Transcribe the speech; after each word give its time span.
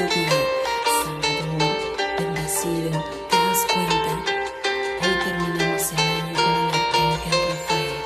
soledad. 0.00 0.44
Salvador, 1.02 1.76
bendecido, 2.18 2.90
te 3.28 3.36
das 3.36 3.60
cuenta. 3.72 4.12
Hoy 5.02 5.14
terminamos 5.24 5.92
el 5.92 5.98
año 5.98 6.34
con 6.36 6.52
el 6.56 6.70
arcángel 6.80 7.38
Rafael. 7.50 7.98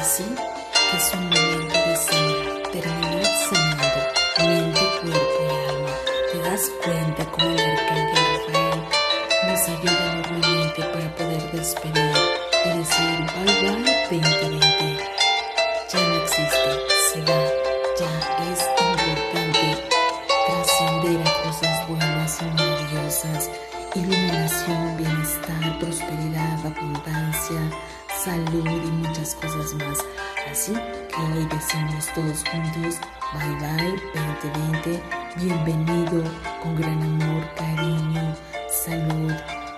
Así 0.00 0.24
que 0.24 0.96
es 0.96 1.06
un 1.14 1.24
momento 1.28 1.78
de 1.86 1.96
sanar, 1.96 2.62
terminar 2.72 3.26
sanando 3.48 4.00
mente, 4.38 4.80
cuerpo 5.02 5.38
y 5.42 5.54
alma. 5.68 5.92
Te 6.32 6.38
das 6.38 6.64
cuenta 6.82 7.22
como 7.32 7.50
el 7.50 7.60
arcángel 7.60 8.24
Rafael 8.32 8.80
nos 9.46 9.62
ayuda 9.68 10.04
normalmente 10.14 10.80
para 10.92 11.08
poder 11.16 11.44
despedir 11.52 12.16
y 12.64 12.78
decir 12.78 13.18
bye 13.34 14.20
bye, 14.20 14.35
salud 28.36 28.66
y 28.66 28.90
muchas 28.90 29.34
cosas 29.36 29.74
más. 29.74 29.98
Así 30.50 30.72
que 30.72 31.16
hoy 31.16 31.46
decimos 31.46 32.06
todos 32.14 32.44
juntos. 32.50 33.00
Bye 33.32 33.56
bye 33.60 33.96
2020, 34.14 35.02
bienvenido 35.36 36.22
con 36.62 36.76
gran 36.76 37.02
amor, 37.02 37.44
cariño, 37.56 38.36
salud, 38.70 39.32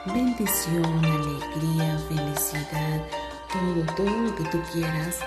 bendición, 0.06 0.84
alegría, 1.04 1.98
felicidad, 2.08 3.00
todo, 3.52 3.94
todo 3.96 4.22
lo 4.22 4.34
que 4.34 4.44
tú 4.44 4.60
quieras. 4.72 5.20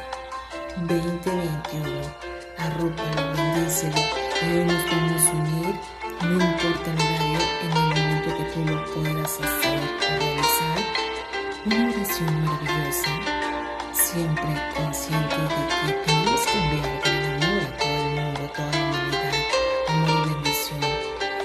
2021, 0.77 1.89
arrópalo, 2.57 3.33
bendícelo 3.35 3.97
y 4.41 4.57
hoy 4.57 4.65
nos 4.65 4.85
vamos 4.91 5.25
a 5.27 5.60
una 11.81 11.93
oración 11.93 12.45
maravillosa, 12.45 13.09
siempre 13.91 14.53
consciente 14.75 15.35
de 15.35 15.49
que 15.65 16.11
que 16.45 16.57
enviar 16.59 17.01
gran 17.03 17.43
amor 17.43 17.63
a 17.63 17.77
todo 17.77 17.89
el 17.89 18.09
mundo, 18.15 18.41
a 18.43 18.53
toda 18.53 18.71
la 18.71 18.83
humanidad, 18.85 19.33
amor 19.87 20.09
y 20.11 20.33
bendición. 20.33 20.79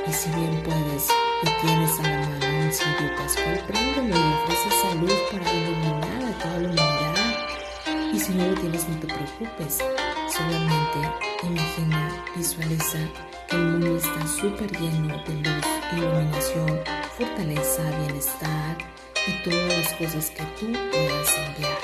Y 0.07 0.12
si 0.12 0.29
bien 0.31 0.62
puedes 0.62 1.09
y 1.42 1.67
tienes 1.67 2.01
a 2.01 2.03
la 2.03 2.20
mano 2.29 2.64
un 2.64 2.73
cirio 2.73 3.17
pascual, 3.17 3.61
préndelo 3.67 4.14
y 4.14 4.33
ofrece 4.34 4.70
salud 4.83 5.19
para 5.33 5.53
iluminar 5.55 6.23
a 6.25 6.39
toda 6.39 6.59
la 6.59 6.69
humanidad. 6.69 8.12
Y 8.12 8.20
si 8.20 8.33
no 8.34 8.47
lo 8.47 8.55
tienes, 8.61 8.89
no 8.89 8.97
te 9.01 9.07
preocupes, 9.07 9.79
solamente 10.29 10.98
imagina, 11.45 12.25
visualiza 12.37 12.98
que 13.48 13.57
el 13.57 13.64
mundo 13.64 13.97
está 13.97 14.27
súper 14.27 14.70
lleno 14.79 15.17
de 15.25 15.34
luz, 15.34 15.67
iluminación, 15.97 16.81
fortaleza, 17.17 17.83
bienestar 18.01 18.97
y 19.27 19.33
todas 19.43 19.79
las 19.79 19.93
cosas 19.95 20.31
que 20.31 20.43
tú 20.59 20.73
puedas 20.73 21.37
enviar. 21.37 21.79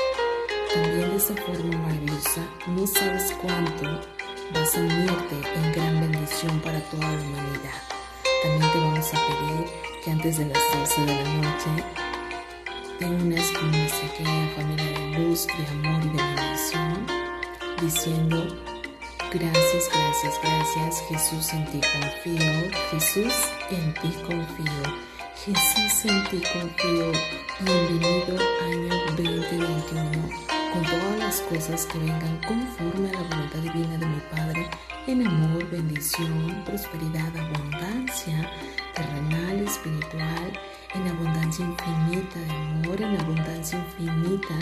También 0.73 1.11
de 1.11 1.17
esa 1.17 1.35
forma 1.35 1.77
maravillosa, 1.79 2.41
no 2.67 2.87
sabes 2.87 3.35
cuánto 3.41 4.01
vas 4.53 4.77
a 4.77 4.81
unirte 4.81 5.37
en 5.55 5.73
gran 5.73 6.01
bendición 6.01 6.61
para 6.61 6.81
toda 6.91 7.07
la 7.07 7.23
humanidad. 7.23 7.83
También 8.43 8.73
te 8.73 8.79
vamos 8.79 9.15
a 9.15 9.19
pedir 9.27 9.67
que 10.05 10.11
antes 10.11 10.39
de 10.39 10.47
las 10.47 10.63
12 10.79 11.01
de 11.03 11.15
la 11.15 11.35
noche 11.35 11.85
te 12.99 13.07
unas 13.07 13.51
con 13.53 13.71
nuestra 13.71 14.09
querida 14.15 14.49
familia 14.57 14.99
de 14.99 15.19
luz, 15.19 15.47
de 15.47 15.67
amor 15.67 16.03
y 16.05 16.17
de 16.17 16.23
bendición, 16.23 17.07
diciendo 17.81 18.73
gracias, 19.33 19.89
gracias, 19.93 20.41
gracias, 20.43 21.03
Jesús 21.09 21.53
en 21.53 21.65
ti 21.67 21.81
confío, 21.81 22.71
Jesús 22.91 23.35
en 23.71 23.95
ti 23.95 24.13
confío, 24.27 25.12
Jesús 25.35 26.05
en 26.05 26.23
ti 26.29 26.41
confío, 26.53 27.11
bienvenido 27.61 28.39
año 28.65 28.95
2021 29.17 30.29
con 30.73 30.83
todas 30.85 31.19
las 31.19 31.41
cosas 31.41 31.87
que 31.87 31.99
vengan 31.99 32.39
conforme 32.47 33.09
a 33.09 33.13
la 33.13 33.23
voluntad 33.23 33.59
divina 33.59 33.99
de 33.99 34.07
mi 34.07 34.21
Padre, 34.31 34.71
en 35.07 35.27
amor, 35.27 35.69
bendición, 35.71 36.63
prosperidad, 36.65 37.37
abundancia 37.37 38.49
terrenal, 38.95 39.61
espiritual, 39.67 40.53
en 40.95 41.09
abundancia 41.09 41.65
infinita 41.65 42.39
de 42.39 42.53
amor, 42.53 43.03
en 43.03 43.21
abundancia 43.21 43.79
infinita 43.79 44.55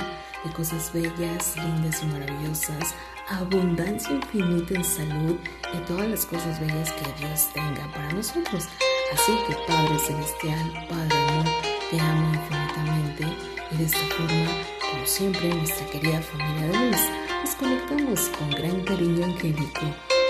de 0.45 0.53
cosas 0.53 0.93
bellas, 0.93 1.57
lindas 1.57 2.03
y 2.03 2.07
maravillosas, 2.07 2.95
abundancia 3.29 4.13
infinita 4.13 4.75
en 4.75 4.85
salud 4.85 5.37
y 5.75 5.79
todas 5.87 6.09
las 6.09 6.25
cosas 6.25 6.59
bellas 6.61 6.91
que 6.93 7.25
Dios 7.25 7.53
tenga 7.53 7.93
para 7.93 8.13
nosotros. 8.13 8.69
Así 9.13 9.33
que 9.47 9.55
Padre 9.67 9.99
Celestial, 9.99 10.87
Padre 10.89 11.17
Amor, 11.17 11.47
te 11.91 12.01
amo 12.01 12.35
infinitamente 12.35 13.25
y 13.73 13.77
de 13.77 13.85
esta 13.85 13.99
forma, 14.17 14.51
como 14.91 15.07
siempre, 15.07 15.55
nuestra 15.55 15.87
querida 15.87 16.21
familia 16.23 16.69
de 16.69 16.91
luz, 16.91 17.01
nos 17.45 17.55
conectamos 17.57 18.21
con 18.39 18.51
gran 18.51 18.81
cariño 18.85 19.25
angélico. 19.25 19.81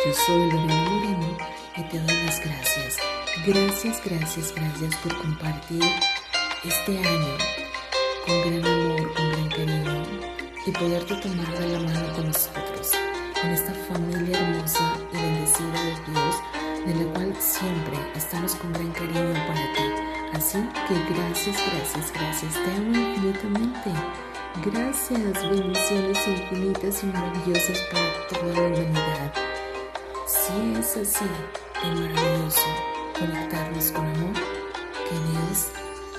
Yo 0.06 0.12
soy 0.26 0.50
Lorena 0.50 0.91
Moreno 0.91 1.36
y 1.76 1.82
te 1.82 1.98
doy 1.98 2.24
las 2.24 2.41
gracias. 2.41 2.96
Gracias, 3.46 4.02
gracias, 4.04 4.54
gracias 4.54 4.97
por 4.97 5.16
compartir 5.18 5.84
este 6.64 6.98
año 6.98 7.36
con 8.26 8.41
gran 8.41 8.64
amor, 8.64 9.14
con 9.14 9.30
gran 9.30 9.48
cariño 9.48 10.02
y 10.66 10.70
poderte 10.72 11.14
tomar 11.16 11.58
de 11.58 11.68
la 11.68 11.80
mano 11.80 12.12
con 12.14 12.26
nosotros, 12.26 12.92
con 13.41 13.50
esta 13.50 13.72
familia 13.88 14.38
hermosa 14.38 14.94
y 15.12 15.16
bendecida 15.16 15.82
de 15.84 16.12
Dios, 16.12 16.36
de 16.86 16.94
la 16.94 17.12
cual 17.12 17.34
siempre 17.38 17.98
estamos 18.16 18.54
con 18.54 18.72
gran 18.72 18.91
cariño 18.92 19.34
para 19.46 19.72
ti. 19.74 19.82
Así 20.32 20.58
que 20.88 21.14
gracias, 21.14 21.56
gracias, 21.72 22.12
gracias, 22.12 22.54
te 22.54 22.74
amo 22.76 22.96
infinitamente. 22.96 23.91
Gracias, 24.64 25.50
bendiciones 25.50 26.26
infinitas 26.26 27.02
y 27.02 27.06
maravillosas 27.06 27.80
para 27.92 28.26
toda 28.28 28.54
la 28.54 28.68
humanidad. 28.68 29.34
Si 30.26 30.78
es 30.78 30.96
así 30.96 31.24
de 31.82 31.88
maravilloso 31.94 32.60
conectarnos 33.18 33.91
con 33.92 34.06
amor, 34.06 34.34
que 34.34 35.14
Dios 35.30 35.68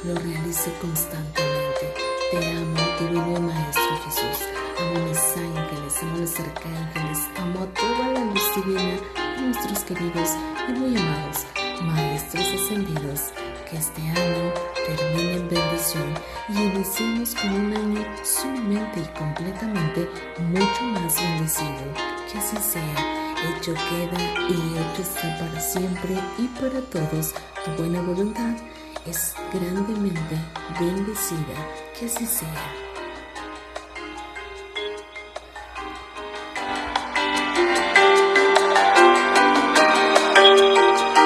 lo 0.03 0.15
realice 0.15 0.71
constantemente. 0.79 1.93
Te 2.31 2.37
amo, 2.37 2.79
divino 2.99 3.41
Maestro 3.41 3.97
Jesús. 4.05 4.47
Amo 4.79 4.95
a 4.95 5.07
mis 5.07 5.37
ángeles, 5.37 6.03
amo 6.03 6.15
a 6.15 6.19
los 6.19 6.39
arcángeles, 6.39 7.19
amo 7.37 7.59
a 7.63 7.67
toda 7.73 8.07
la 8.13 8.25
luz 8.25 8.55
divina 8.55 9.20
de 9.61 9.69
nuestros 9.69 9.83
queridos 9.83 10.29
y 10.67 10.71
muy 10.73 10.97
amados 10.97 11.45
Maestros 11.83 12.45
ascendidos. 12.47 13.31
Que 13.69 13.77
este 13.77 14.01
año 14.01 14.53
termine 14.85 15.33
en 15.33 15.49
bendición 15.49 16.13
y 16.49 16.61
iniciemos 16.61 17.35
con 17.35 17.53
un 17.53 17.73
año 17.73 18.05
sumamente 18.23 18.99
y 18.99 19.17
completamente 19.17 20.09
mucho 20.49 20.83
más 20.83 21.15
bendecido. 21.15 21.93
Que 22.31 22.37
así 22.37 22.57
sea 22.57 23.29
hecho 23.57 23.73
queda 23.73 24.21
y 24.49 24.77
hecho 24.77 25.01
está 25.01 25.37
para 25.39 25.59
siempre 25.59 26.15
y 26.37 26.47
para 26.59 26.81
todos. 26.81 27.33
Tu 27.63 27.71
buena 27.77 28.01
voluntad 28.01 28.55
es 29.05 29.33
grandemente 29.53 30.37
bendecida. 30.79 31.55
Que 31.97 32.07
así 32.07 32.25
sea. 32.25 32.80